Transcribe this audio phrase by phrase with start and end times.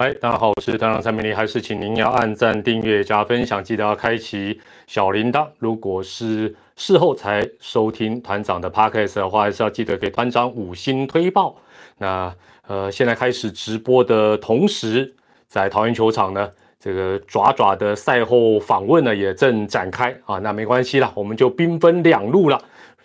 [0.00, 5.46] 嗨，大家好，我是团长蔡明丽，还是请您要按赞、订阅、加分享，记得要开启小铃铛。
[5.58, 11.54] 如果是事后才收听团长的 podcast 的话，还是要记得给团长五星推报。
[11.98, 12.34] 那
[12.66, 15.14] 呃，现在开始直播的同时，
[15.46, 16.48] 在桃园球场呢，
[16.78, 20.38] 这个爪爪的赛后访问呢也正展开啊。
[20.38, 22.58] 那没关系啦，我们就兵分两路了。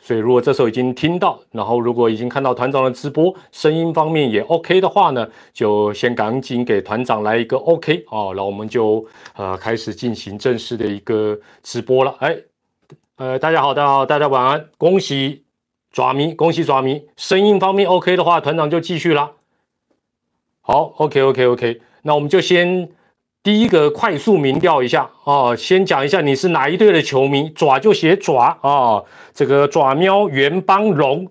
[0.05, 9.03] 所以，如果这时候已经听到，然后如果已经看到团长的直播，声音方面也 OK 的话呢，就先赶紧给团长来一个 OK 哦，然后我们就
[9.35, 12.15] 呃开始进行正式的一个直播了。
[12.19, 12.37] 哎，
[13.15, 15.43] 呃，大家好，大家好，大家晚安，恭喜
[15.91, 19.31] 爪迷，恭喜爪迷，声音方面 OK 的话，团长就继续啦。
[20.61, 22.89] 好，OK，OK，OK，那我们就先。
[23.45, 29.03] 第一个快速民调一下啊，先讲一下你是哪一队的球迷，爪就写爪啊，
[29.35, 31.27] 这个爪喵元邦龙，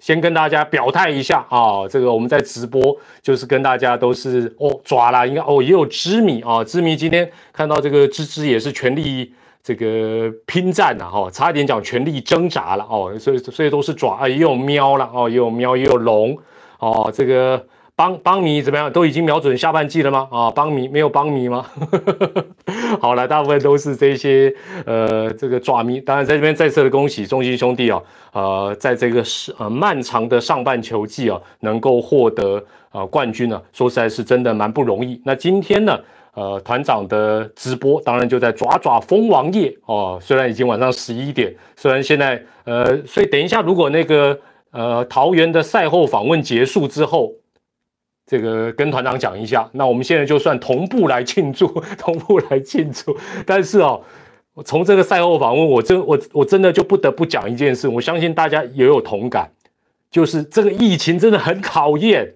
[0.00, 16.36] 先跟大家表态一下啊，这个我们在直播就是跟大家都是哦爪啦，应该哦也有知米啊，知米今天看到这个芝芝也是全力这个拼战呐哈，差一点讲全力挣扎了哦，所以所以都是爪啊，也有喵了哦，也有喵也有龙
[16.80, 17.64] 哦，这个。
[17.94, 18.90] 邦邦迷怎么样？
[18.90, 20.26] 都已经瞄准下半季了吗？
[20.30, 21.66] 啊，邦迷没有邦迷吗？
[23.00, 24.52] 好了，大部分都是这些
[24.86, 26.00] 呃，这个爪迷。
[26.00, 35.20] 当然，在这边再次的恭喜中心兄弟啊，呃，在这个是呃漫长的上半球季啊，能够获得呃冠军呢，说实在是真的蛮不容易。
[35.22, 36.00] 那今天呢，
[36.32, 44.36] 呃，团长的直播当然就在爪爪蜂王夜哦，虽然已经晚上十一点，虽然现在呃，所以等一下如果那个
[44.70, 47.30] 呃桃园的赛后访问结束之后。
[48.24, 51.66] 这个跟团长讲一下，那我们现在就算同步来庆祝，
[51.98, 53.14] 同步来庆祝。
[53.44, 54.00] 但是哦，
[54.64, 59.50] 从这个赛后访问，我真我我真的就不得不讲一件事，我相信大家也有同感，
[60.10, 62.32] 就是这个疫情真的很讨厌，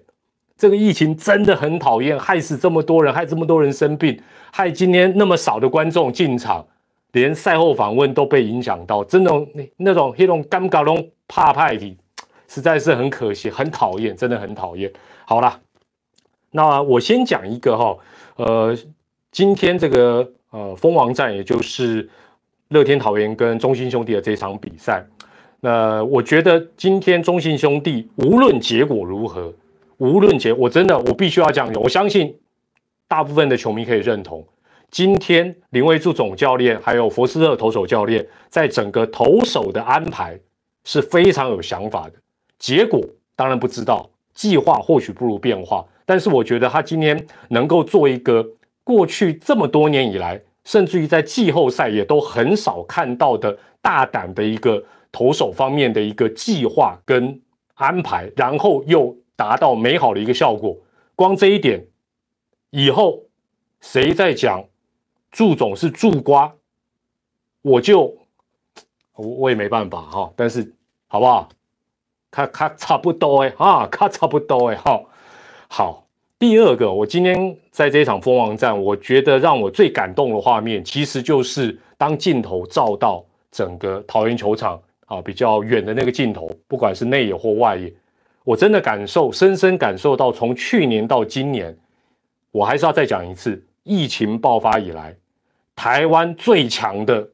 [0.57, 4.19] 这个疫情真的很讨厌，害死这么多人，害这么多人生病，
[4.51, 6.63] 害今天那么少的观众进场，
[7.13, 11.97] 连赛后访问都被影响到，真的那那种那种尴尬龙怕派的，
[12.47, 14.91] 实在是很可惜，很讨厌，真的很讨厌。
[15.25, 15.59] 好了。
[16.51, 17.97] 那我先讲一个哈，
[18.37, 18.77] 呃，
[19.31, 22.09] 今天这个呃蜂王战，也就是
[22.69, 25.05] 乐天桃园跟中信兄弟的这场比赛，
[25.59, 29.53] 那我觉得今天中信兄弟无论结果如何，
[29.97, 32.35] 无论结，我真的我必须要讲，我相信
[33.07, 34.43] 大部分的球迷可以认同，
[34.89, 40.39] 今天林威柱总教练还有佛斯特投手教练在整个投手的安排
[40.85, 42.13] 是非常有想法的，
[42.57, 43.01] 结果
[43.35, 45.85] 当然不知道，计划或许不如变化。
[46.07, 48.41] 但是我觉得他今天能够做一个
[48.85, 54.81] 过去这么多年以来，甚至于在季后赛也都很少看到的大胆的一个
[55.11, 57.41] 投手方面的一个计划跟
[57.73, 60.77] 安排，然后又达到美好的一个效果。
[61.13, 61.85] 光这一点，
[62.69, 63.23] 以后
[63.81, 64.63] 谁在讲
[65.29, 66.53] 祝总是祝瓜，
[67.61, 68.17] 我就
[69.13, 70.31] 我我也没办法哈。
[70.37, 70.73] 但是
[71.07, 71.49] 好不好？
[72.31, 75.03] 他他差不多哎啊，他差不多哎哈。
[75.69, 76.07] 好，
[76.39, 87.93] 第二个，我今天在这场蜂王战，我觉得让我最感动的画面，其实就是当镜头照到整个桃园球场啊比较远的那个镜头，不管是内野或外野，
[88.45, 91.77] 我真的感受，深深感受到，从去年到今年，
[92.51, 95.15] 我还是要再讲一次，疫情爆发以来，
[95.75, 97.27] 台湾最强的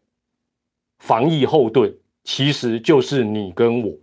[0.98, 3.94] 防疫后盾，其实就是你跟我，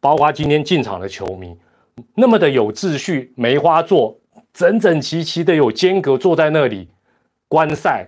[0.00, 1.54] 包括今天进场的球迷。
[2.14, 4.18] 那么的有秩序，梅花座
[4.52, 6.88] 整整齐齐的有间隔坐在那里
[7.48, 8.06] 观赛，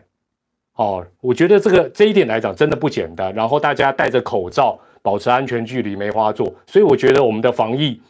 [0.75, 3.35] 哦，我觉得这个这一点来讲真的不简单。
[3.35, 6.53] 然后大家戴着口罩，保持安全距离，梅花座。
[6.67, 8.01] 所以我觉得我们的防疫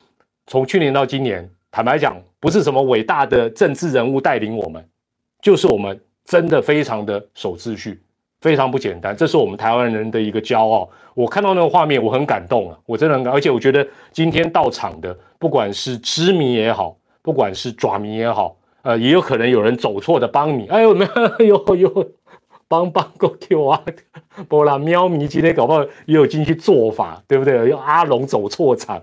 [0.47, 4.85] 从去年到今年，坦白讲，不是什么伟大的政治人物带领我们，
[5.41, 8.01] 就是我们真的非常的守秩序。
[8.41, 10.89] 非常不简单，这是我们台湾人的一个骄傲。
[11.13, 20.67] 我看到那个画面，我很感动啊，我真的很感，而且我觉得今天到场的，不管是知迷也好，不管是爪迷也好，呃，也有可能有人走错的帮你。
[20.67, 21.07] 哎呦，没
[21.47, 22.11] 有，有
[22.67, 23.83] 帮帮过 Q 啊，
[24.49, 27.69] 波啦喵迷今天搞不好也有进去做法，对不对？
[27.69, 29.01] 有阿龙走错场，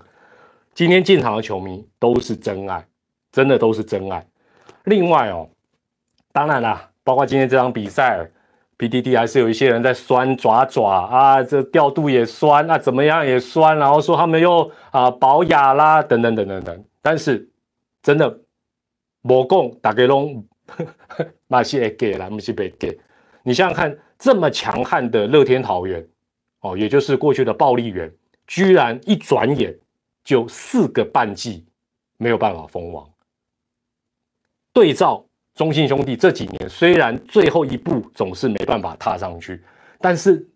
[0.74, 2.86] 今天进场的球迷都是真爱，
[3.32, 4.26] 真的都是真爱。
[4.84, 5.48] 另外哦，
[6.32, 8.28] 当然啦，包括今天这场比赛。
[8.78, 16.84] PDD 还是有一些人在酸爪爪啊，这调度也酸，啊怎么样也酸，然后说他们又啊保雅啦，等等等等等。
[17.00, 17.48] 但是
[18.02, 18.38] 真的，
[19.22, 20.46] 我共打 给龙，
[21.46, 22.98] 那些给了，不是被给。
[23.42, 26.06] 你想想看，这么强悍的乐天桃园，
[26.60, 28.12] 哦，也就是过去的暴力园，
[28.46, 29.74] 居然一转眼
[30.22, 31.64] 就四个半季
[32.18, 33.08] 没有办法封王。
[34.72, 35.25] 对照
[35.56, 39.60] 中信兄弟这几年，虽然最后一步总是没办法踏上去，
[39.98, 40.46] 但是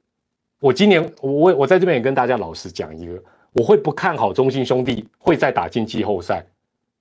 [0.61, 3.21] 我今年我我在这边也跟大家老实讲一个，
[3.53, 6.45] 我会不看好中信兄弟会再打进季后赛。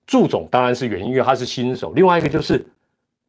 [0.08, 1.92] 祝总当然是原因，因为他是新手。
[1.94, 2.66] 另外一个就是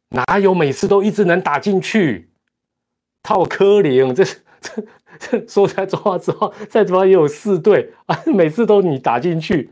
[0.07, 2.29] 哪有每次都一直能打进去？
[3.21, 4.83] 套科林，这这
[5.19, 9.69] 这说在中华之后，在中华也有四队啊，每次都你打进去。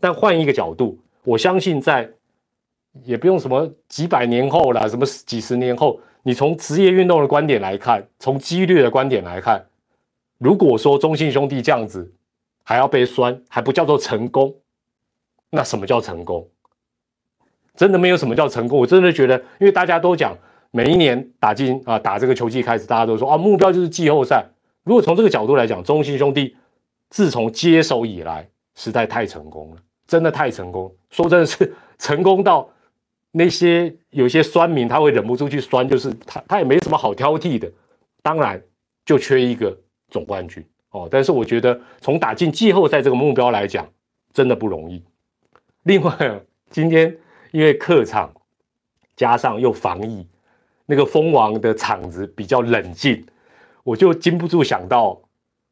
[0.00, 2.08] 但换一个角度，我相信在
[3.04, 9.64] 也不用什么几百年后了，什么几十年后，你从职业运动的观点来看，从几率的观点来看，
[10.38, 12.12] 如果说中信兄弟这样子
[12.62, 14.54] 还要被酸，还不叫做成功。
[15.50, 16.48] 那什么叫成功？
[17.74, 18.78] 真的没有什么叫成功。
[18.78, 20.36] 我真的觉得，因为大家都讲
[20.70, 24.46] 每一年打进啊，打这个球季开始，大家都说啊，目标就是季后赛。
[24.84, 26.56] 如果从这个角度来讲，中信兄弟
[27.08, 30.94] 自从接手以来，实在太成功了，真的太成功。
[31.10, 32.68] 说真的是成功到
[33.34, 37.70] 那些有些酸民他会忍不住去酸，就是他他也没什么好挑剔的。
[38.22, 38.62] 当然
[39.06, 39.76] 就缺一个
[40.10, 41.08] 总冠军哦。
[41.10, 43.88] 但是我觉得从打进季后赛这个目标来讲，
[44.34, 45.02] 真的不容易。
[45.84, 46.40] 另外，
[46.70, 47.16] 今天
[47.52, 48.30] 因为客场
[49.16, 50.26] 加上又防疫，
[50.84, 53.26] 那个蜂王的场子比较冷静，
[53.82, 55.20] 我就禁不住想到，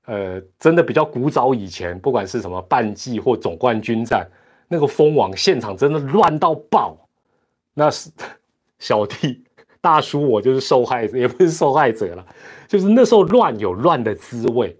[0.06, 4.26] 呃，真的比较古早以前，不管是什么半季或总冠军战，
[4.66, 6.96] 那个蜂王现场真的乱到爆。
[7.74, 8.10] 那是
[8.78, 9.42] 小弟
[9.80, 12.26] 大叔，我就是受害者，也不是受害者了，
[12.68, 14.76] 就是那时候乱有乱的滋味。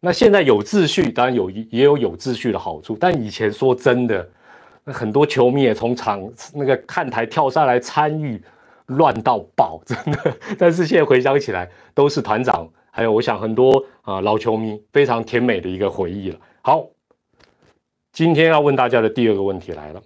[0.00, 4.28] 那现在有秩序，当然有也有有秩序的好处，但以前说真的。
[4.82, 8.42] 那很多球迷也从场那个看台跳下来参与，
[8.86, 10.36] 乱到爆，真的。
[10.58, 16.38] 但是现在回想起来，都是团长，还有我想很多啊老球迷非常甜美的一个回忆了。
[16.62, 16.86] 好，
[18.10, 20.02] 今天要问大家的第二个问题来了：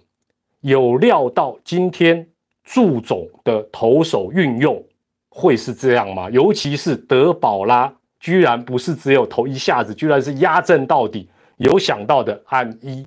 [0.65, 2.27] 有料到今天
[2.63, 4.83] 祝总的投手运用
[5.29, 6.27] 会是这样吗？
[6.31, 11.29] 尤其是德保拉，居然不是只有投一下子，居然是压阵到底。
[11.57, 13.05] 有想到的按一。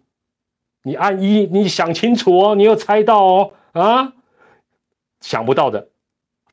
[0.84, 4.12] 你按一，你想清楚哦，你有猜到哦啊？
[5.20, 5.84] 想不到的，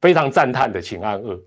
[0.01, 1.39] 非常赞叹的，请按二。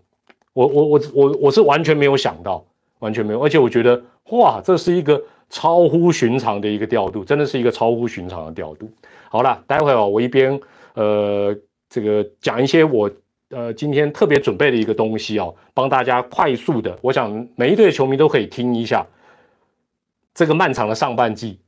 [0.52, 2.64] 我我我我我是完全没有想到，
[3.00, 4.00] 完全没有，而且我觉得
[4.30, 5.20] 哇，这是一个
[5.50, 8.90] 超乎寻常的一个调度，真的是一个超乎寻常的调度。
[9.30, 10.60] 好了，待会儿我一边
[10.94, 11.56] 呃
[11.88, 13.10] 这个讲一些我
[13.50, 19.06] 呃今天特别准备的一个东西哦，帮大家快速的，我想每一队球迷都可以听一下
[20.34, 21.60] 这个漫长的上半季。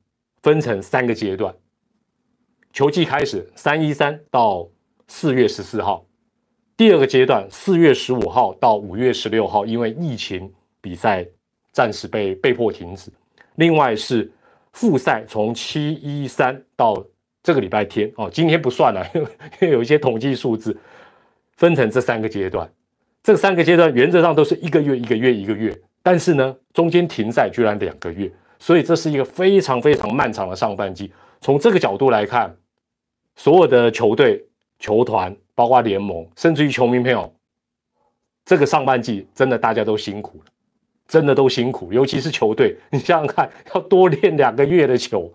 [0.43, 1.55] 分成三个阶段，
[2.73, 4.67] 球季开始三一三到
[5.07, 6.03] 四月十四号，
[6.79, 10.51] 第二个阶段四月十五号到五月十六号，因为疫情
[10.81, 11.27] 比赛
[11.73, 13.13] 暂时被被迫停止。
[13.61, 14.33] 另外是
[14.73, 17.05] 复赛从七一三到
[17.43, 19.29] 这个礼拜天哦，今天不算了，因为
[19.61, 20.75] 因为有一些统计数字
[21.59, 22.67] 分成这三个阶段，
[23.23, 28.33] 这三个阶段原则上都是一个月一个月一个月，但是呢中间停赛居然两个月。
[28.59, 31.13] 所以这是一个非常非常漫长的上半季。
[31.43, 32.55] 从这个角度来看，
[33.37, 34.43] 所有的球队、
[34.79, 37.31] 球团，包括联盟，甚至于球迷朋友，
[38.45, 40.45] 这个上半季真的大家都辛苦了，
[41.11, 41.93] 真的都辛苦。
[41.93, 45.31] 尤其是球队， 你想想看，要多练两个月的球，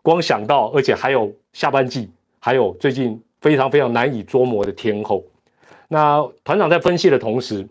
[0.00, 5.22] 光想到，而且还有下半季，还有最近非常非常难以捉摸的天后。
[5.88, 7.66] 那团长在分析的同时，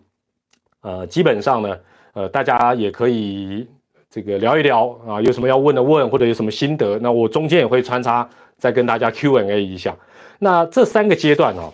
[0.82, 1.76] 呃，基本上呢，
[2.12, 3.66] 呃，大家也可以。
[4.08, 9.94] 这个聊一聊啊，有什么要问的问，或者有什么心得，那我中间也会穿插再跟大家 Q&A 一下。
[10.38, 11.70] 那这三个阶段哦，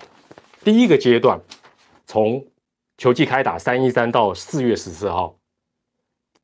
[0.65, 1.39] 第一个阶段
[2.05, 2.45] 从
[2.99, 5.37] 球季开打三一三到四月十四号，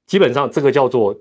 [0.08, 1.16] 基本上这个叫做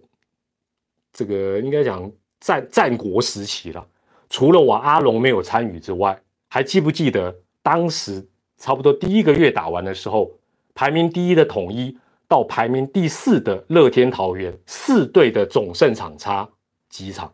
[1.13, 3.87] 这个应该讲战战国时期了。
[4.27, 8.27] 除了我阿龙没有参与之外，还记不记得当时
[8.57, 10.31] 差不多第一个月打完的时候，
[10.73, 11.95] 排名第一的统一。
[12.29, 16.45] 到排名第四的乐天桃园，四队的总胜场差
[16.89, 17.31] 几场？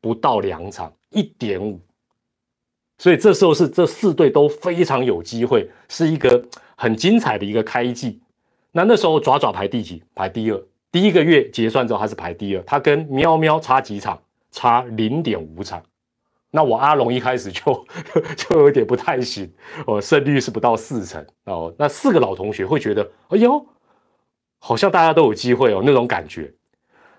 [0.00, 1.78] 不到两场，一点五。
[2.96, 6.42] 所以这时候是这四队都非常有机会，是一个
[6.74, 8.18] 很精彩的一个开季。
[8.72, 10.02] 那那时候爪爪排第几？
[10.14, 10.60] 排第二。
[10.90, 14.20] 第一个月结算之后，他是排第二，他跟喵喵差几场？
[14.50, 15.82] 差零点五场。
[16.50, 17.86] 那我阿龙一开始就
[18.36, 19.50] 就有点不太行，
[19.86, 21.72] 哦，胜率是不到四成哦。
[21.78, 23.64] 那四个老同学会觉得，哎呦。
[24.64, 26.48] 好像大家都有机会哦，那种感觉。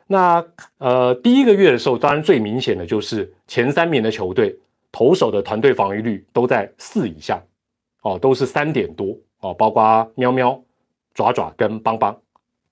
[0.08, 0.42] 那
[0.78, 4.58] 呃，第一个月的时候，当然最明显的就是前三名的球队
[4.94, 7.44] 投手的团队防御率都在四以下，
[8.04, 10.58] 哦，都是三点多哦，包括喵喵、
[11.14, 12.18] 爪爪跟邦邦，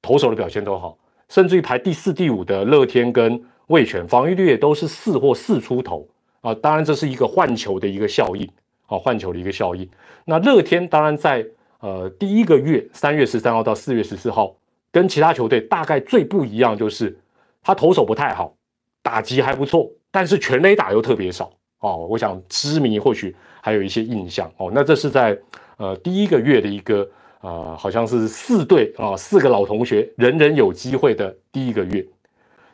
[0.01, 0.97] 投手的表现都好，
[1.29, 6.07] 甚至于排第四、第五的乐天跟味全防御率也都是四或四出头，
[6.41, 6.53] 啊。
[6.55, 8.49] 当然这是一个换球的一个效应
[8.87, 9.87] 啊，换球的一个效应。
[10.25, 11.45] 那乐天当然在
[11.79, 14.55] 呃第一个月三月十三号到四月十四号，
[14.91, 17.15] 跟其他球队大概最不一样就是
[17.61, 18.53] 他投手不太好，
[19.03, 22.07] 打击还不错，但是全垒打又特别少哦。
[22.09, 24.71] 我想知名或许还有一些印象哦。
[24.73, 25.39] 那这是在
[25.77, 27.07] 呃第一个月的一个。
[27.41, 32.05] 啊，好像是四对啊，四个老同学，人人有机会的第一个月，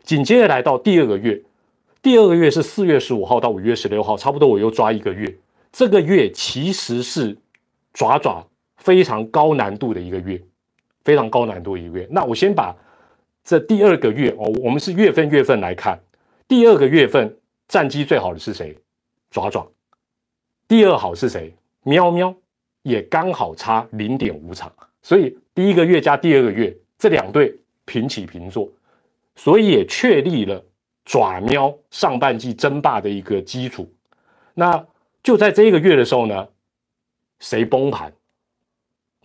[0.04, 1.42] 紧接着来到第二个月，
[2.02, 5.34] 第二个月是四月十五号到五月十六号，差不多我又抓一个月，
[5.72, 7.38] 这个月其实是
[7.94, 8.46] 爪爪
[8.76, 10.42] 非常高难度的一个月，
[11.06, 12.08] 非常高难度一个月。
[12.12, 12.76] 那我先把
[13.44, 15.98] 这第二个月哦，我们是月份月份来看，
[16.46, 17.34] 第二个月份
[17.70, 18.78] 战绩最好的是谁？
[19.32, 19.66] 爪爪，
[20.68, 21.56] 第二好是谁？
[21.84, 22.36] 喵喵。
[22.88, 27.54] 也刚好差零点五场，所以第一个月加第二个月这两队
[27.84, 28.72] 平起平坐，
[29.36, 30.64] 所以也确立了
[31.04, 33.92] 爪喵上半季争霸的一个基础。
[34.54, 34.82] 那
[35.22, 36.48] 就在这一个月的时候呢，
[37.40, 38.14] 谁崩盘？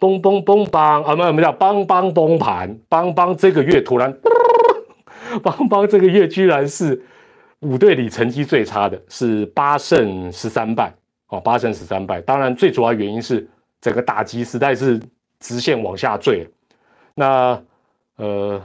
[0.00, 4.12] 崩崩崩崩啊，没有没有，邦邦崩盘，邦邦这个月突然，
[5.40, 7.00] 邦邦这个月居然是
[7.60, 10.92] 五队里成绩最差的，是八胜十三败。
[11.28, 13.48] 哦，八胜十三败，当然最主要原因是
[13.82, 14.98] 整个打击实在是
[15.40, 16.48] 直线往下坠。
[17.14, 17.62] 那
[18.16, 18.64] 呃，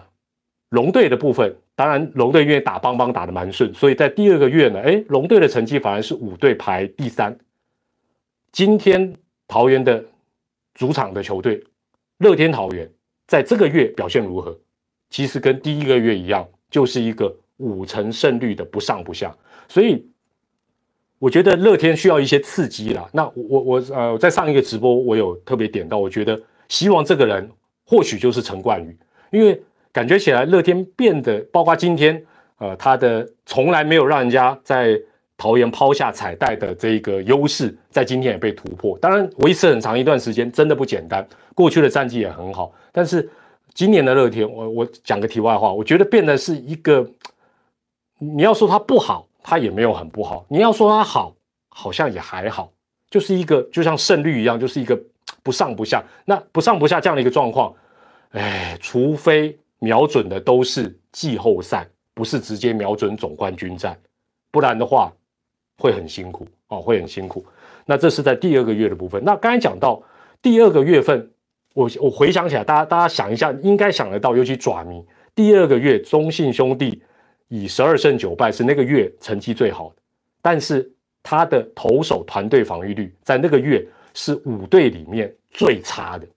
[0.69, 7.37] 龙队的部分，当然龙队因为打邦邦打的蛮顺，所以在第二个月呢，哎，龙队的成绩反而是五队排第三。
[8.51, 9.13] 今天
[9.47, 10.01] 桃园的
[10.75, 11.61] 主场的球队
[12.19, 12.89] 乐天桃园，
[13.25, 14.57] 在这个月表现如何？
[15.09, 19.35] 其实跟第一个月一样，就是一个五成胜率的不上不下，
[19.67, 20.07] 所以。
[21.19, 23.09] 我觉得乐天需要一些刺激啦。
[23.11, 27.49] 那我我呃，在上一个直播我有特别点到，我觉得希望这个人
[27.85, 28.95] 或许就是陈冠宇，
[29.31, 29.59] 因为
[29.91, 32.23] 感觉起来乐天变得，包括今天
[32.59, 34.99] 呃他的从来没有让人家在
[35.37, 38.97] 桃园抛下彩带的这个优势，在今天也被突破。
[38.99, 43.27] 当然维持很长一段时间真的不简单，过去的战绩也很好，但是
[43.73, 47.09] 今年的乐天，我我讲个题外话，我觉得变得是一个，
[48.19, 49.27] 你要说他不好。
[49.49, 51.33] 他也没有很不好，你要说他好，
[51.69, 52.69] 好像也还好，
[53.09, 55.01] 就是一个就像胜率一样，就是一个
[55.41, 56.03] 不上不下。
[56.25, 57.73] 那不上不下这样的一个状况，
[58.31, 63.97] 哎，除非瞄准的都是季后赛，不是直接瞄准总冠军战，
[64.51, 65.13] 不然的话
[65.77, 67.45] 会很辛苦哦，会很辛苦。
[67.85, 69.23] 那这是在第二个月的部分。
[69.23, 70.03] 那刚才讲到
[70.41, 71.31] 第二个月份，
[71.73, 75.01] 我我回想起来，大家大家想一下，应该想得到，尤其爪迷
[75.33, 77.01] 第二个月，中信兄弟。
[77.49, 79.95] 以十二胜九败是那个月成绩最好的，
[80.41, 80.91] 但是
[81.23, 86.27] 他的投手团队防御率在那个月是五队里面最差的，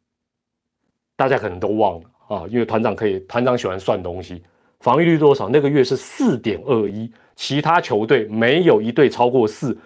[1.16, 4.42] 大家可能都忘了啊，因为团长可以，团长喜欢算东西，
[4.80, 5.48] 防御率多少？
[5.48, 9.76] 那个月是四点二一，其他球队没有一队超过四，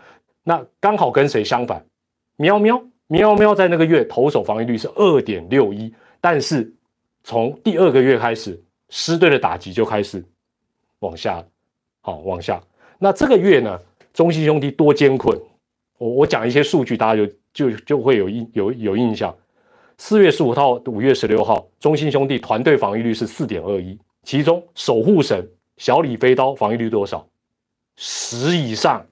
[0.42, 1.84] 那刚好跟谁相反？
[2.36, 6.72] 喵喵喵喵在那个月投手防御率是二点六一，但是
[7.22, 10.24] 从第二个月开始，狮队的打击就开始。
[11.04, 11.44] 往下，
[12.00, 12.60] 好，往下。
[12.98, 13.78] 那这个月呢，
[14.12, 15.38] 中信兄弟多艰困。
[15.98, 19.34] 我我讲一些数据，大家就就就会有印有有印象。
[19.98, 25.46] 四月十五号、五月十六号，中信兄弟团队防御率是四点二一，其中守护神
[25.76, 27.26] 小李飞刀防御率多少？
[27.96, 29.06] 十以上，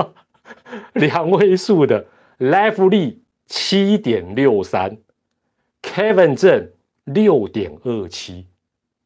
[0.94, 2.04] 两位数的。
[2.38, 4.98] Life 力七点六三
[5.80, 6.70] ，Kevin 正
[7.04, 8.46] 六点二七。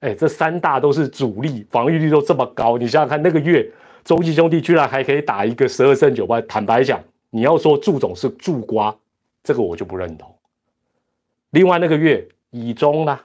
[0.00, 3.70] 哎，这三大都是主力，防御率都这么高，你想想看，那个月
[4.02, 6.40] 中信兄弟居然还可以打一个十二胜九败。
[6.42, 8.96] 坦白讲，你要说祝总是祝瓜，
[9.42, 10.34] 这个我就不认同。
[11.50, 13.22] 另外那个月以中啦、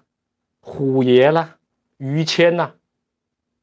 [0.59, 1.55] 虎爷啦、
[1.97, 2.69] 于谦呐，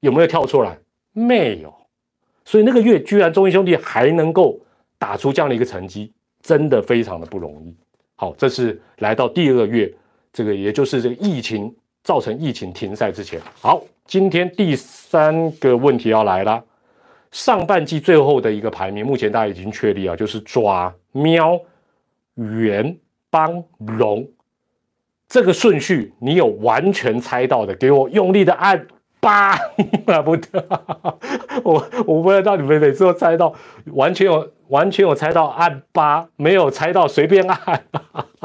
[0.00, 0.78] 有没有跳出来？
[1.12, 1.74] 没有。
[2.46, 4.58] 所以那个月居然中信兄弟还能够
[4.98, 7.76] 打出这样的一个成绩，真的非常的不容易。
[8.14, 9.92] 好，这是来到第二个月，
[10.32, 11.74] 这个也就是这个疫情。
[12.02, 16.62] 造成疫情停赛之前，好，今天第三个问题要来了。
[17.30, 21.58] 上半季最后的一个排名，目前大家已经确立啊，就是抓喵、
[22.34, 22.96] 圆、
[23.30, 24.28] 帮、龙
[25.28, 28.86] 这个顺序，你有完全猜到的，给我用力的按
[29.18, 29.56] 八，
[30.24, 30.66] 不得，
[31.64, 33.54] 我我不知道你们每次都猜到，
[33.94, 37.84] 完全有完全有猜到按八，没有猜到随便按，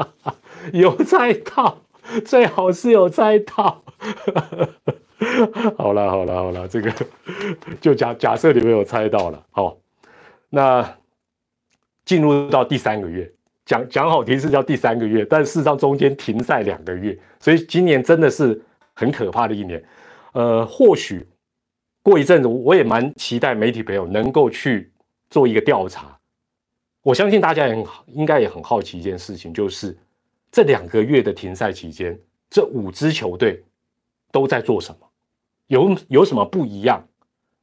[0.72, 1.78] 有猜到。
[2.24, 3.82] 最好是有猜到，
[5.76, 6.92] 好了好了好了，这个
[7.80, 9.76] 就假假设你们有猜到了，好，
[10.48, 10.96] 那
[12.04, 13.30] 进入到第三个月，
[13.66, 18.60] 讲讲好听是叫第三个月，但事实上中间停赛两个月，所以今年真的是
[18.94, 19.82] 很可怕的一年。
[20.32, 21.26] 呃，或许
[22.02, 24.90] 过一阵子，我也蛮期待媒体朋友能够去
[25.30, 26.16] 做一个调查。
[27.02, 29.96] 我相信大家也很应该也很好奇一件事情，就是
[30.50, 32.18] 这两个月的停赛期间，
[32.50, 33.62] 这五支球队
[34.32, 35.06] 都在做什么？
[35.66, 37.06] 有有什么不一样？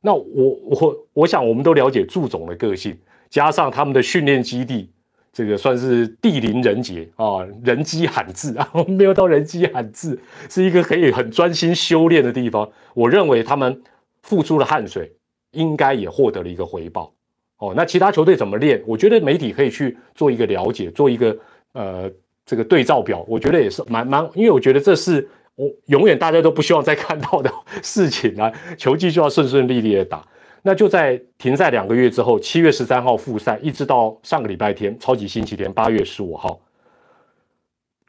[0.02, 2.96] 那我我我想，我们都了解祝总的个性，
[3.30, 4.92] 加上他们的训练基地，
[5.34, 12.70] 这个算是地灵人杰啊，人迹罕至啊， 没有到人迹罕至，是一个可以很专心修炼的地方。
[12.94, 13.82] 我认为他们
[14.22, 15.12] 付出了汗水，
[15.52, 17.12] 应该也获得了一个回报。
[17.58, 18.84] 哦，那其他球队怎么练？
[18.86, 21.36] 我觉得媒体可以去做一个了解，做一个
[21.72, 22.12] 呃
[22.46, 23.26] 这个对照表。
[23.28, 25.28] 我觉得也是蛮蛮，因为我觉得这是。
[25.58, 27.50] 我永远大家都不希望再看到的
[27.82, 30.22] 事情啊，球季就要顺顺利利的打。
[30.64, 36.60] 那就在停赛两个月之后，七月十三号复赛，一直到上个礼拜天，超级星期天，八月十五号。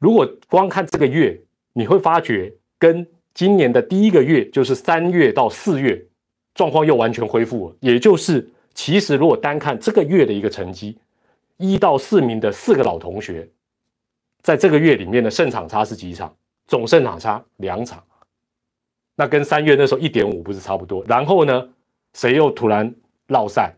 [0.01, 1.41] 如果光看这个月，
[1.73, 6.05] 你会发觉跟今年的第一个月，就是三月到四月，
[6.53, 7.77] 状况又完全恢复了。
[7.79, 10.99] 也就是，其实如果单看这个月的一个成绩，
[11.59, 13.49] 一到四名的四个老同学，
[14.47, 16.33] 在这个月里面的胜场差是几场？
[16.69, 18.01] 总胜场差两场，
[19.17, 21.05] 那跟三月那时候一点五不是差不多？
[21.09, 21.69] 然后呢，
[22.15, 22.95] 谁又突然
[23.27, 23.75] 落赛？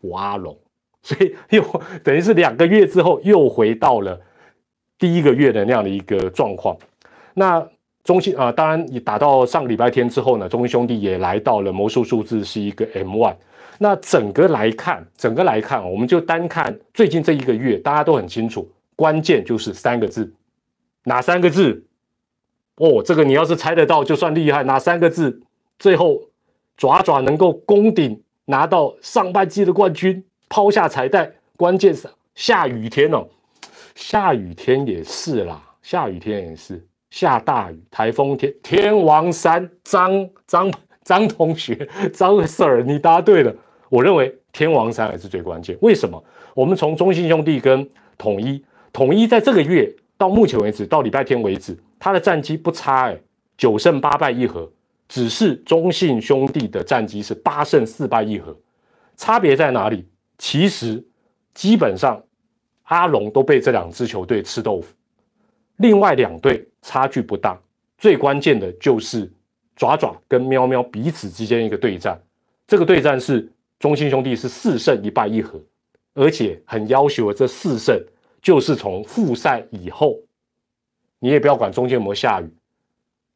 [0.00, 0.56] 我阿龙，
[1.02, 4.20] 所以又等于是两个月之后又回到了
[4.96, 6.76] 第一个月的那样的一个状况。
[7.34, 7.68] 那
[8.04, 13.34] 中信啊，当然你打到上个礼拜天之后呢，中信兄弟也来到了魔术数字是一个 M one。
[13.78, 20.32] 那整个来看，整个来看，我们就单看最近这一个月，大家都很清楚，关键就是三个字，
[21.04, 21.84] 哪三个字？
[22.76, 24.62] 哦，这个你要是猜得到，就算厉害。
[24.64, 25.40] 哪三个字？
[25.78, 26.20] 最后
[26.76, 31.30] 爪爪能够攻顶，拿到上半季的冠军，抛下彩带。
[31.56, 33.26] 关键是下雨天哦，
[33.94, 38.52] 下雨天也是啦，下雨天也是下大雨，台风天。
[38.60, 40.72] 天王山张张
[41.04, 43.54] 张同学，张 Sir，你答对了。
[43.88, 45.78] 我认为天王山还是最关键。
[45.80, 46.22] 为什么？
[46.54, 51.76] 我们从中信兄弟跟统一，统一在这个月到目前为止，到礼拜天为止。
[51.98, 53.20] 他的战绩不差哎，
[53.58, 54.70] 九胜八败一和，
[55.08, 58.56] 只是中信兄弟的战绩是八胜四败一和，
[59.16, 60.06] 差别在哪里？
[60.38, 61.04] 其实
[61.54, 62.22] 基本上
[62.84, 64.94] 阿龙都被这两支球队吃豆腐，
[65.78, 67.60] 另外两队差距不大，
[67.98, 69.28] 最关键的就是
[69.74, 72.16] 爪爪跟喵喵彼此之间一个对战，
[72.68, 75.60] 这个对战是中信兄弟是四胜一败一和，
[76.14, 78.00] 而且很要求这四胜
[78.44, 80.16] 就是从复赛以后。
[81.20, 82.54] 你也不要管中间有没有下雨，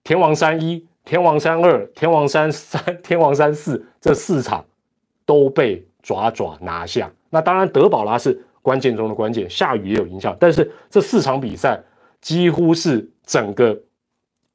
[0.05, 4.63] 天王山一、天王山二、天王山三、 天王山四这四场
[5.25, 7.11] 都被爪爪拿下。
[7.31, 10.37] 那当然德保拉是关键中的关键，下雨也有影响。
[10.39, 11.83] 但是这四场比赛
[12.21, 13.75] 几乎是整个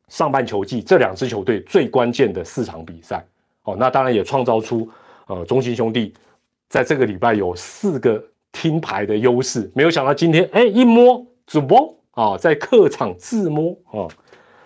[0.09, 3.25] 上半球季这两支球队最关键的四场比赛。
[3.63, 4.87] 哦，那当然也创造出
[5.25, 6.13] 呃中信兄弟
[6.69, 9.69] 在这个礼拜有四个听牌的优势。
[9.75, 11.93] 没有想到今天哎一摸主播。
[12.15, 14.05] 啊，在客场自摸啊，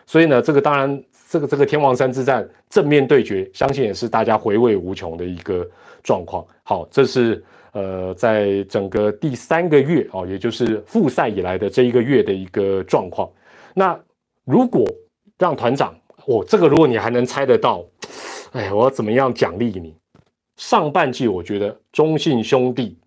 [0.06, 5.65] 所以呢，这个当然，这个这个天王山之战正面对决，相信也是大家回味无穷的一个
[6.04, 6.45] 状况。
[6.63, 13.32] 好，这是呃，在整个第三个月啊，也就是复赛以来的这一个月的一个状况。
[13.73, 13.97] 那
[14.43, 14.86] 如果
[15.38, 15.95] 让团长，
[16.26, 17.82] 哦，这个如果你还能猜得到，
[18.52, 19.95] 哎，我要怎么样奖励你？
[20.58, 22.97] 上半季我觉得中信兄弟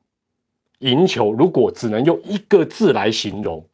[0.81, 3.65] 赢球，如果只能用一个字来形容。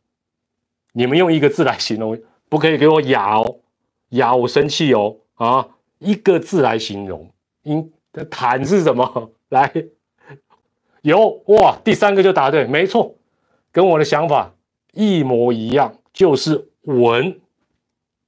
[0.92, 3.56] 你们用一个字来形容，不可以给我哑哦，
[4.10, 5.68] 哑我生气哦啊！
[5.98, 7.28] 一个字来形容，
[7.64, 9.30] 赢的坦是什么？
[9.50, 9.70] 来，
[11.02, 13.14] 有哇，第三个就答对，没错，
[13.70, 14.52] 跟我的想法
[14.92, 17.38] 一模一样，就是稳，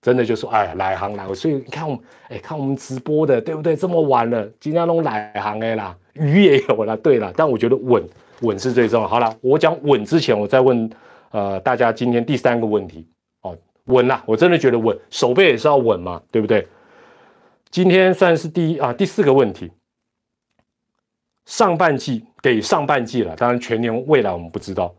[0.02, 3.74] 真的就是哎，来行来，所以你看我们哎，看我们直播的对不对？
[3.74, 8.06] 这么晚了，今天弄来行哎啦，鱼也有了，对了，但我觉得稳
[8.40, 9.08] 稳是最重要。
[9.08, 10.90] 好了，我讲稳之前，我再问。
[11.30, 13.06] 呃，大家今天第三个问题
[13.42, 16.66] 哦，稳啦，我真的觉得稳，手背也是要稳嘛，对不对？
[17.70, 19.70] 今天算是第一啊，第四个问题，
[21.44, 24.94] 上半季给上半季了，当然全年未来我们不知道，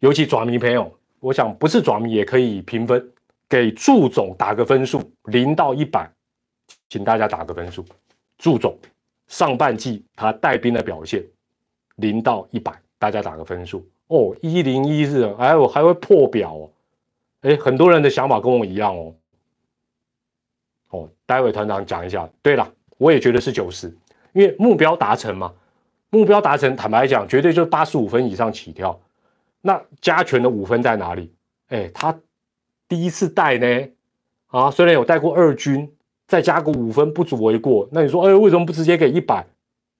[0.00, 3.08] 尤其爪迷朋友，我想不是爪迷也可以评分，
[3.48, 6.10] 给祝总打个分数，零到一百，
[6.88, 7.84] 请大家打个分数，
[8.36, 8.76] 祝总
[9.28, 11.24] 上半季他带兵的表现，
[11.98, 13.86] 零到一百，大家打个分数。
[14.08, 16.70] 哦，一零一是，哎，我还会破表哦，
[17.42, 19.14] 哎，很多人的想法跟我一样哦，
[20.90, 22.28] 哦，待会团长讲一下。
[22.40, 23.94] 对了，我也觉得是九十，
[24.32, 25.52] 因为目标达成嘛，
[26.08, 28.98] 目标达成，坦白讲，绝对就是八十五分以上起跳。
[29.60, 31.30] 那加权的五分在哪里？
[31.68, 32.18] 哎，他
[32.88, 33.88] 第一次带呢，
[34.46, 35.92] 啊，虽然有带过二军，
[36.26, 37.86] 再加个五分不足为过。
[37.92, 39.44] 那你说，哎，为什么不直接给一百？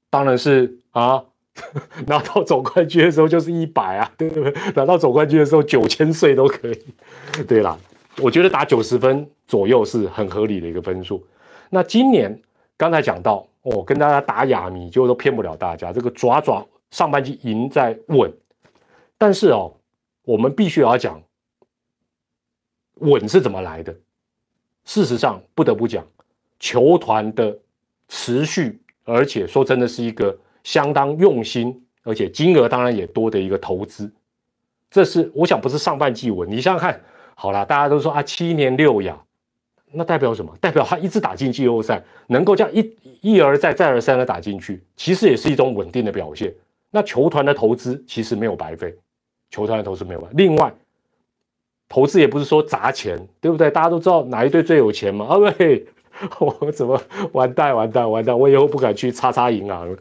[0.08, 1.22] 当然是啊。
[2.06, 4.52] 拿到总冠军的时候就是一百啊， 对不对？
[4.74, 6.78] 拿到总冠军的时候九千岁都可以。
[7.46, 7.76] 对啦，
[8.18, 11.24] 我觉得打九十分左右是很合理的一个分数。
[11.70, 12.40] 那今年
[12.76, 15.92] 刚才讲到，我跟大家打哑谜，就都骗不了大家。
[15.92, 18.32] 这个爪爪上半季赢在稳，
[19.16, 19.74] 但是哦，
[20.24, 21.20] 我们必须要讲
[22.94, 23.94] 稳是怎么来的。
[24.84, 26.06] 事实上，不得不讲，
[26.58, 27.58] 球团的
[28.08, 30.36] 持续，而且说真的是一个。
[30.68, 34.12] 相当用心，而且金额当然也多的一个投资，
[34.90, 36.46] 这是我想不是上半季稳。
[36.46, 37.00] 你想想看，
[37.34, 39.18] 好了，大家都说啊七年六亚，
[39.92, 40.54] 那代表什么？
[40.60, 46.52] 代表他一直打进季后赛，能够这样一一而再再而三的打进去，其实也是一种稳定的表现。
[46.90, 48.94] 那球团的投资其实没有白费，
[49.48, 50.28] 球团的投资没有白。
[50.32, 50.70] 另外，
[51.88, 53.70] 投资也不是说砸钱，对不对？
[53.70, 55.24] 大家都知道哪一队最有钱嘛？
[55.28, 55.86] 啊喂，
[56.38, 57.00] 我怎么
[57.32, 58.38] 完蛋完蛋完蛋？
[58.38, 59.96] 我以后不敢去叉叉银行。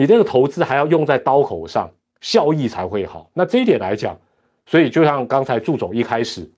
[0.00, 1.90] 你这个投资还要用在刀口上，
[2.22, 3.28] 效益才会好。
[3.34, 4.18] 那这一点来讲，
[4.64, 6.50] 所以就像刚才祝总一开始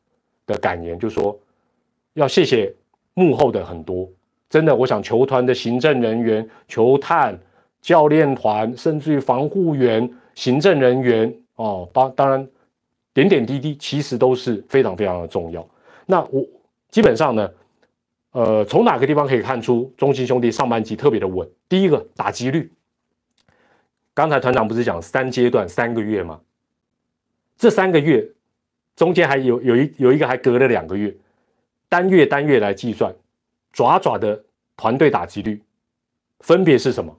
[0.47, 1.37] 的感言，就说
[2.15, 2.73] 要谢谢
[3.15, 4.09] 幕后的很多，
[4.49, 7.37] 真的，我想球团的行政人员、球探、
[7.81, 12.49] 教练团，甚至于防护员、行政人员哦，当当然
[13.13, 15.69] 点点滴滴，其实都是非常非常的重要。
[16.07, 16.47] 那我
[16.91, 17.51] 基本上呢，
[18.31, 21.51] 呃，从哪个地方可以看出中信兄弟上半季特别的稳？
[21.69, 22.71] 第一个打击率。
[24.15, 26.41] 刚才团长不是讲三阶段三个月吗？
[27.57, 28.29] 这三个月
[28.95, 31.15] 中间还有有一有一个还隔了两个月，
[31.89, 33.15] 单月单月来计算，
[33.73, 34.45] 爪爪的
[34.77, 35.63] 团队打击率
[36.41, 37.19] 分别是什么？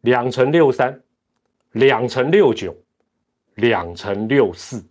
[0.00, 0.98] 两成六三，
[1.72, 2.74] 两成六九，
[3.56, 4.82] 两成六四，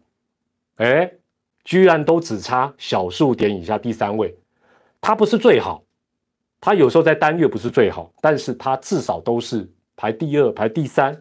[0.75, 1.11] 哎，
[1.63, 4.35] 居然都只差小数点以下第三位，
[5.01, 5.83] 它不是最好，
[6.61, 9.67] 它有时候在单月不是最好，但是它至少都是。
[10.03, 11.17] 排第二，排第三，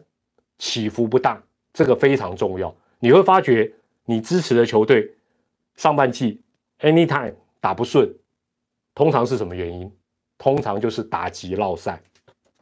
[0.59, 1.41] 起伏不大，
[1.73, 2.75] 这个非常重要。
[2.99, 3.73] 你会发觉，
[4.05, 5.09] 你支持的球队
[5.77, 6.41] 上半季
[6.81, 8.13] anytime 打不顺，
[8.93, 9.89] 通常是什么原因？
[10.37, 12.03] 通常就是打击落赛，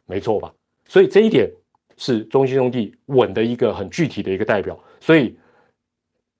[0.05, 0.53] 没错吧？
[0.85, 1.51] 所以这一点
[1.97, 4.79] 是中心兄弟稳的一个很具体的一个代表。
[4.99, 5.35] 所以，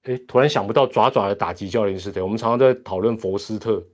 [0.04, 2.22] 哎，突然想不到爪爪的打击教练是谁。
[2.22, 3.84] 我们常常在讨论佛斯特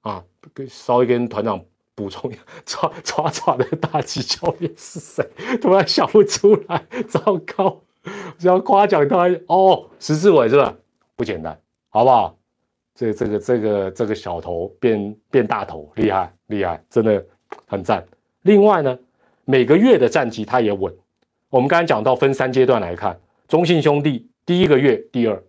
[0.00, 0.24] 啊，
[0.66, 1.64] 稍微跟团长。
[1.94, 5.24] 补充一下， 抓抓抓的打击教练是谁？
[5.60, 7.80] 突然想不出来，糟糕！
[8.38, 10.74] 只要夸奖他哦，石志伟是吧？
[11.14, 11.58] 不简单，
[11.90, 12.36] 好不好？
[12.94, 17.24] 这这个这个这个小头变变大头，厉害厉害，真的
[17.66, 18.04] 很赞。
[18.42, 18.98] 另外呢，
[19.44, 20.94] 每个月的战绩他也稳。
[21.48, 25.42] 我们刚才讲到分三阶段来看，中信兄弟第一个月第二，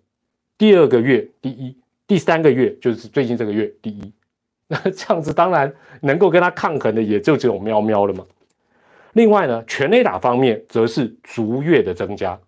[0.57, 1.75] 第二个月第一，
[2.05, 4.13] 第三个月就是最近这个月第一。
[4.73, 8.25] 那 这样子当然能够跟他抗衡的也就只有喵喵了嘛。
[9.13, 12.39] 另外呢，全垒打方面则是逐月的增加，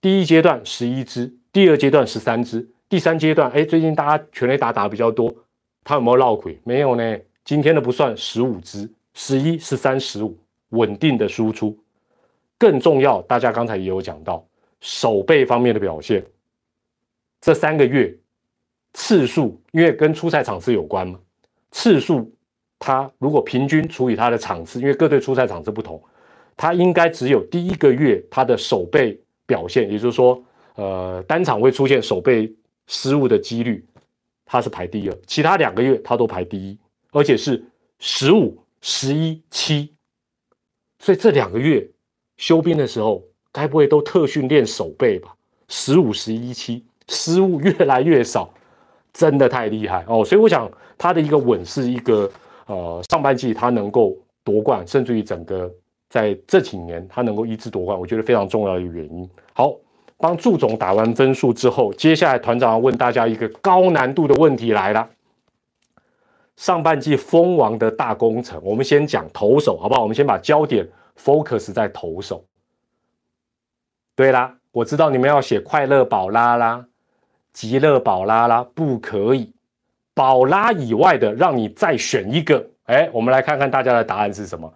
[0.00, 5.34] 第一阶段十一支，第二阶段十三支，第三阶段哎，最近大家全垒打打比较多，
[5.82, 6.60] 他有没有绕鬼？
[6.62, 7.18] 没有呢。
[7.44, 11.76] 今天的不算，十五支，十一、十三、十五，稳定的输出。
[12.56, 14.46] 更重要，大家刚才也有讲到
[14.80, 16.24] 手背方面的表现，
[17.40, 18.16] 这三个月。
[18.94, 21.18] 次数，因为跟出赛场次有关嘛。
[21.72, 22.32] 次数，
[22.78, 26.00] 它如果平均除以它的场次，因为各队出赛场次不同，
[26.56, 30.40] 它应该只有第一个月它的手背表现，也就是说，
[30.76, 32.54] 呃，单场会出现手背
[32.86, 33.84] 失误的几率，
[34.44, 35.18] 它是排第二。
[35.26, 36.78] 其他两个月它都排第一，
[37.10, 37.64] 而且是
[37.98, 39.92] 十五、十一、七。
[40.98, 41.88] 所以这两个月
[42.36, 45.34] 休兵的时候，该不会都特训练手背吧？
[45.68, 48.52] 十五、十一、七，失误越来越少。
[49.12, 52.30] 真的太厉害哦，所以我想他的一个稳是一个
[52.66, 55.70] 呃上半季他能够夺冠，甚至于整个
[56.08, 59.28] 在这几年他能够一直夺冠，我觉得非常重要的一个原因。
[59.52, 59.74] 好，
[60.16, 65.08] 帮祝总打完分数之后，接下来团长要问大家一个高难度的问题来了。
[66.56, 70.02] 上半季封王的大工程，我们先讲投手好不好？
[70.02, 70.86] 我们先把焦点
[71.18, 72.44] focus 在投手。
[74.14, 76.86] 对啦，我知道你们要写快乐宝拉啦。
[77.52, 79.52] 极乐宝拉拉，不可以，
[80.14, 82.64] 宝拉以外的让你再选一个。
[82.84, 84.72] 哎，我们来看看大家的答案是什么。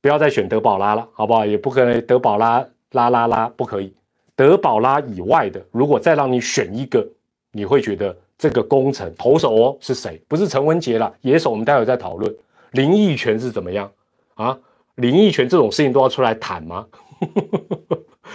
[0.00, 1.44] 不要再选德宝拉了，好不好？
[1.44, 3.92] 也不可能德宝拉拉拉拉，不可以。
[4.36, 7.04] 德宝拉以外的，如果再让你选一个，
[7.50, 10.22] 你会觉得这个工程投手哦是谁？
[10.28, 12.32] 不是陈文杰了，野手我们待会再讨论。
[12.70, 13.90] 林奕泉是怎么样
[14.34, 14.56] 啊？
[14.94, 16.86] 林奕泉这种事情都要出来谈吗？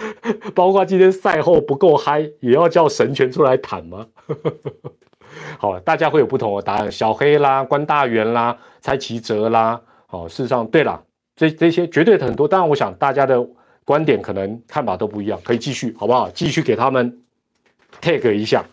[0.54, 4.06] 包括今天赛后不够嗨，也要叫神权出来谈吗？
[5.58, 6.90] 好，大家会有不同的答案。
[6.90, 9.80] 小黑啦，关大元啦，蔡奇哲啦，
[10.10, 11.02] 哦，事实上，对了，
[11.34, 12.46] 这这些绝对很多。
[12.46, 13.44] 当然，我想大家的
[13.84, 16.30] 观点可能看法都不一样，可以继续好不好？
[16.30, 17.20] 继续给他们
[18.00, 18.64] take 一下。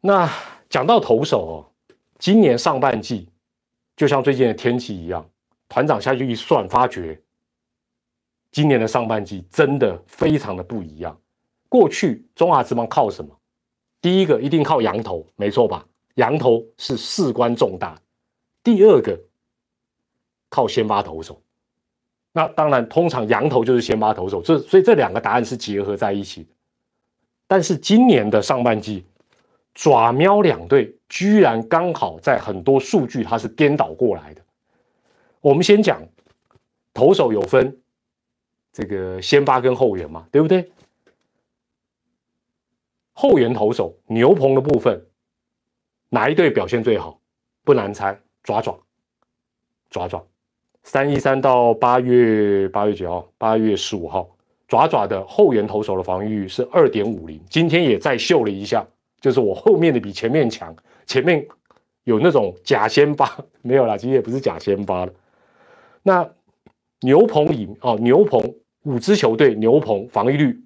[0.00, 0.28] 那
[0.68, 1.56] 讲到投手哦，
[2.18, 3.28] 今年上半季
[3.96, 5.24] 就像最近的天气一样，
[5.68, 7.18] 团长下去一算，发觉
[8.52, 11.18] 今年的上半季真的非常的不一样。
[11.68, 13.36] 过去中华职棒靠什么？
[14.00, 15.84] 第一个一定靠羊头，没错吧？
[16.16, 17.98] 羊头是事关重大。
[18.62, 19.18] 第二个
[20.50, 21.40] 靠先发投手。
[22.34, 26.50] 那当然，通常羊头就是先发投手，这所以这两个答案是结合在一起的。
[27.46, 29.04] 但是今年的上半季，
[29.74, 34.42] 爪喵两队居然刚好在很多数据它是颠倒过来的。
[35.40, 36.02] 我们先讲
[36.94, 37.78] 投手有分
[38.72, 40.70] 这个先发跟后援嘛，对不对？
[43.12, 45.06] 后援投手牛棚的部分，
[46.08, 47.20] 哪一队表现最好？
[47.62, 48.78] 不难猜，爪爪，
[49.90, 50.24] 爪爪。
[50.82, 53.30] 三一三到八月八月几号？
[53.38, 54.28] 八月十五号，
[54.66, 57.40] 爪爪的后援投手的防御是二点五零。
[57.48, 58.84] 今天也再秀了一下，
[59.20, 60.74] 就是我后面的比前面强。
[61.06, 61.46] 前面
[62.04, 63.30] 有那种假先发
[63.60, 65.12] 没有啦，今天也不是假先发了。
[66.02, 66.28] 那
[67.02, 70.60] 牛棚里哦，牛棚五支球队牛棚防御率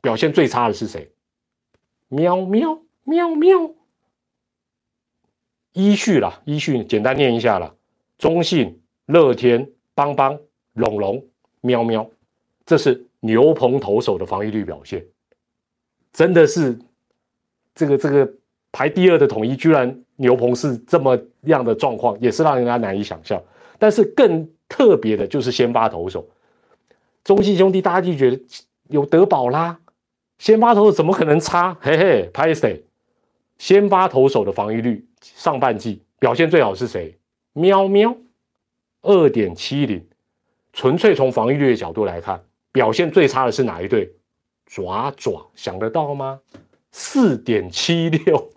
[0.00, 1.10] 表现最差的是谁？
[2.08, 3.74] 喵喵喵喵，
[5.72, 7.74] 依序啦，依序简单念一下啦，
[8.18, 8.80] 中信。
[9.06, 10.40] 乐天、邦邦、
[10.72, 11.22] 龙龙、
[11.60, 12.10] 喵喵，
[12.64, 15.04] 这是牛棚投手的防御率表现，
[16.10, 16.78] 真的是
[17.74, 18.32] 这个这个
[18.72, 23.38] 排第二的统一，居然牛棚是这么样的状况，也是让人家难以想象。
[23.78, 26.26] 但是更特别的就是先发投手，
[27.24, 28.40] 中信兄弟大家就觉得
[28.88, 29.78] 有德保啦，
[30.38, 31.76] 先发投手怎么可能差？
[31.80, 32.84] 嘿嘿，拍谁？
[33.58, 37.18] 先发投手的防御率上半季表现最好是谁？
[37.54, 38.14] 喵喵。
[39.06, 40.02] 二点七零，
[40.72, 44.10] 纯粹从防御率的角度来看，表现最差的是哪一队？
[44.66, 46.40] 爪爪，想得到吗？
[46.90, 48.50] 四点七六，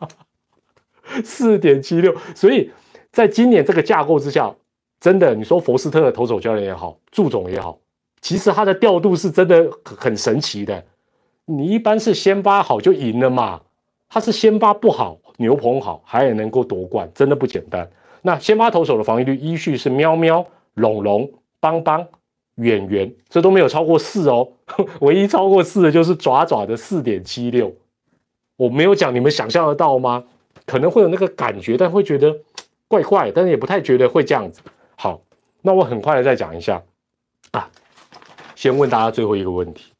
[1.22, 2.16] 四点七六。
[2.34, 2.70] 所以，
[3.12, 4.54] 在今年这个架构之下，
[5.00, 7.78] 真的，你说佛斯特的投手教练也好，祝总也好，
[8.20, 10.84] 其实他的调度是真的很神奇的。
[11.44, 13.60] 你一般是先发好就赢了嘛，
[14.08, 17.88] 他是先发不好，牛棚好，还能够夺冠，真的不简单。
[18.22, 21.30] 那先发投手的防御率依序是喵喵、龙龙、
[21.60, 22.04] 邦邦、
[22.56, 24.48] 远远，这都没有超过四哦。
[25.00, 27.72] 唯一超过四的就是爪爪的四点七六。
[28.56, 30.24] 我没有讲，你们想象得到吗？
[30.66, 32.36] 可能会有那个感觉，但会觉得
[32.88, 34.60] 怪怪，但是也不太觉得会这样子。
[35.00, 35.22] 好，
[35.62, 36.82] 那我很快的再讲一下
[37.52, 37.70] 啊。
[38.56, 39.92] 先问大家最后一个问题：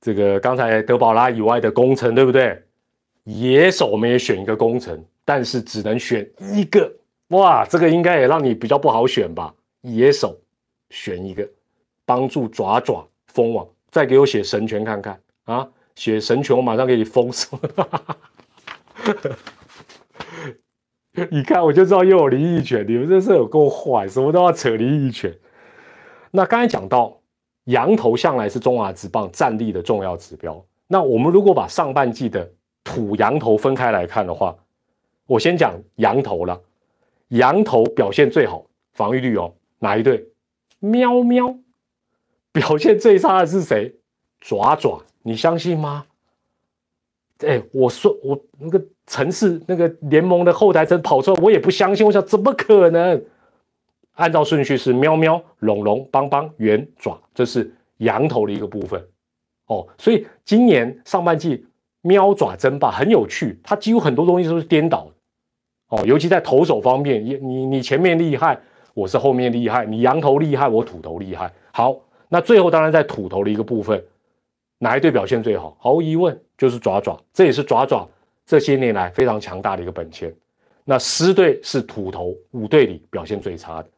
[0.00, 2.60] 这个刚才德保拉以外的工程，对不对？
[3.22, 5.04] 野手我们也选一个工程。
[5.24, 6.92] 但是只能选一个
[7.28, 9.54] 哇，这个应该也让你比较不好选吧？
[9.82, 10.36] 野手
[10.90, 11.48] 选一个，
[12.04, 15.68] 帮助爪爪封网，再给我写神拳看看啊！
[15.96, 17.56] 写神拳，我马上给你封死。
[21.30, 25.34] 你看我就知道又有林义拳，你们这是有够坏，什么都要扯林义拳。
[26.30, 27.18] 那刚才讲到
[27.64, 32.48] 羊头向来是中华职棒战力的重要指标，那我们如果把上半季的
[32.84, 34.54] 土羊头分开来看的话，
[35.26, 36.60] 我先讲羊头了，
[37.28, 40.28] 羊头表现最好，防御率哦，哪一队？
[40.80, 41.56] 喵喵，
[42.52, 43.94] 表现最差的是谁？
[44.40, 46.04] 爪爪，你相信吗？
[47.38, 53.22] 哎，我说我那个城市那个联盟的后台真跑出来，我也不相信，我想怎么可能？
[54.14, 58.98] 按照顺序是喵喵、龙龙、邦邦、圆爪，这是羊头的一个部分
[59.66, 59.86] 哦。
[59.98, 61.66] 所以今年上半季
[62.00, 65.12] 喵爪争霸很有趣，它几乎很多东西都是颠倒的。
[65.88, 68.58] 哦，尤其在投手方面，你你你前面厉害，
[68.94, 71.52] 我是后面厉害；你羊头厉害，我土头厉害。
[71.72, 71.94] 好，
[72.30, 74.02] 那最后当然在土头的一个部分，
[74.78, 75.76] 哪一队表现最好？
[75.78, 78.08] 毫无疑问就是爪爪，这也是爪爪
[78.46, 80.32] 这些年来非常强大的一个本钱。
[80.84, 83.88] 那狮队是土头五队里表现最差的，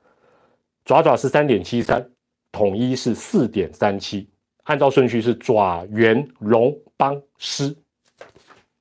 [0.86, 2.02] 爪爪是三点七三，
[2.50, 4.26] 统一是四点三七，
[4.62, 7.76] 按照顺序是爪、圆、龙、邦、狮，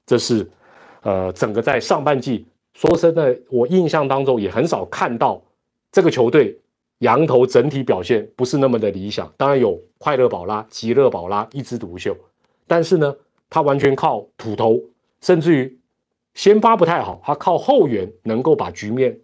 [0.06, 0.50] 这是
[1.02, 2.48] 呃整个在上半季。
[2.74, 5.44] 说真的，我印象当中也很少看到
[5.92, 6.58] 这个球队
[7.00, 9.30] 羊头整体表现不是那么的理想。
[9.36, 12.16] 当然有快乐宝拉、极乐宝拉一枝独秀，
[12.68, 13.14] 但是呢，
[13.50, 14.80] 他完全靠土头，
[15.22, 15.80] 甚至于
[16.34, 19.18] 先发不太好，他靠后援能够把局面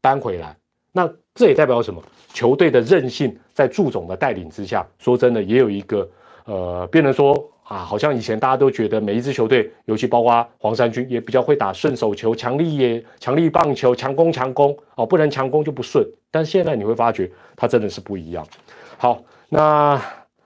[0.00, 0.56] 扳回来。
[0.92, 2.02] 那这也代表什么？
[2.32, 6.08] 球队的韧性在祝总的带领之下，说真的也有一个
[6.44, 7.50] 呃，变成说。
[7.64, 16.06] 啊，好像以前大家都觉得每一支球队，尤其包括黄山军，也比较会打顺手球、强力也强力棒球、强攻强攻哦，不能强攻就不顺。
[16.30, 18.46] 但现在你会发觉，他真的是不一样。
[18.98, 19.98] 好，那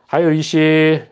[0.06, 1.04] 还有一些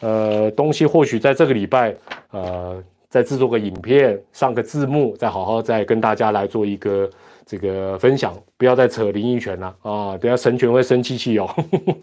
[0.00, 1.94] 呃东西，或许在这个礼拜
[2.32, 7.10] 呃再制作个影片，上个字幕，再好好再跟大家来做一个
[7.44, 11.46] 这个分享，不要再扯林一拳了啊，等下神权会生气气哦。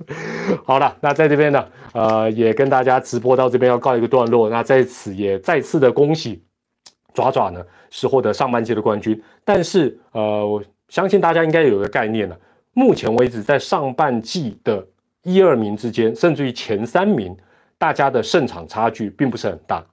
[0.64, 6.44] 好了，那在这边呢，呃，也跟大家直播到这边要告一个段落，那在此也再次的恭喜
[7.16, 12.38] 爪爪呢是获得上半季的冠军，但是呃，我相信大家应该有个概念了。
[12.74, 14.86] 目前为止，在上半季的
[15.24, 17.36] 一二名之间，甚至于前三名，
[17.80, 19.84] 大家的胜场差距并不是很大。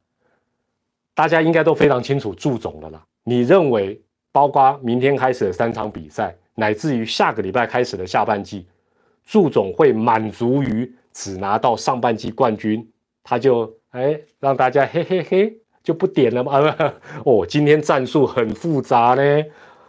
[1.16, 3.02] 大家应该都非常清楚祝总的啦。
[3.24, 3.98] 你认为，
[4.31, 8.66] 包括明天开始的三场比赛，乃至于下个礼拜开始的下半季，
[9.24, 12.87] 祝总会满足于只拿到上半季冠军，
[13.24, 16.52] 他就哎让大家嘿嘿嘿就不点了吗？
[17.24, 19.44] 哦，今天战术很复杂呢。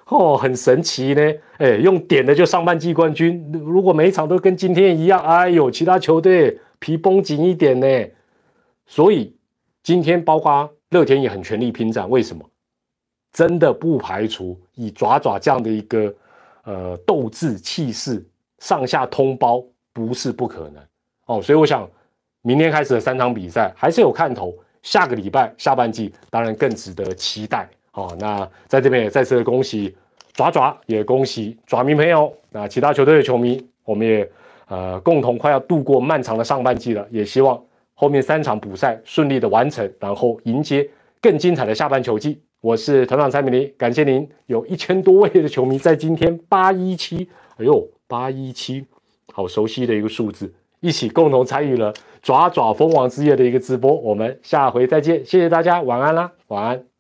[0.06, 3.52] 哦，很神奇呢，哎，用点的就上半季冠军。
[3.52, 7.88] 如果每一场都跟今天一样，哎呦，其他球队皮绷紧一点呢。
[8.86, 9.36] 所以
[9.84, 12.10] 今天包括乐天也很全力拼战。
[12.10, 12.44] 为什么？
[13.34, 16.14] 真的不排除以爪爪这样的一个
[16.64, 18.26] 呃斗志气势，
[18.60, 20.84] 上下通包不是不可能
[21.26, 21.42] 哦。
[21.42, 21.88] 所以我想，
[22.42, 24.56] 明天开始的三场比赛还是有看头。
[24.82, 27.70] 下个礼拜下半季当然更值得期待。
[27.92, 29.96] 哦，那在这边也再次的恭喜
[30.34, 32.34] 爪爪，也恭喜爪迷朋友。
[32.50, 34.28] 那其他球队的球迷，我们也
[34.68, 37.62] 呃共同快要度过漫长的上半季了，也希望
[38.00, 40.88] 后面三场补赛顺利的完成，然后迎接
[41.20, 42.40] 更精彩的下半球季。
[42.62, 48.86] 我是团长蔡明黎，感谢您有一千多位的球迷在今天八一七，哎呦八一七，
[49.34, 53.92] 好熟悉的一个数字，一起共同参与了爪爪蜂王之夜的一个直播。
[53.92, 56.97] 我们下回再见，谢谢大家，晚安啦，晚安。